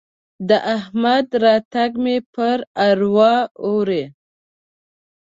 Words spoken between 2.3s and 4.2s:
پر اروا اوري.